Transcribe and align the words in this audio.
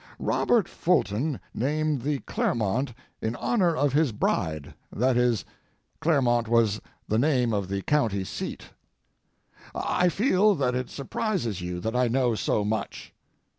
Robert 0.17 0.67
Fulton 0.67 1.39
named 1.53 2.01
the 2.01 2.21
'Clermont' 2.21 2.95
in 3.21 3.35
honor 3.35 3.75
of 3.75 3.93
his 3.93 4.11
bride, 4.11 4.73
that 4.91 5.15
is, 5.15 5.45
Clermont 5.99 6.47
was 6.47 6.81
the 7.07 7.19
name 7.19 7.53
of 7.53 7.67
the 7.67 7.83
county 7.83 8.23
seat. 8.23 8.71
I 9.75 10.09
feel 10.09 10.55
that 10.55 10.73
it 10.73 10.89
surprises 10.89 11.61
you 11.61 11.79
that 11.81 11.95
I 11.95 12.07
know 12.07 12.33
so 12.33 12.65
much. 12.65 13.13